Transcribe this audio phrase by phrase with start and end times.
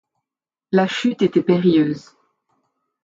[0.71, 2.15] La chute était périlleuse.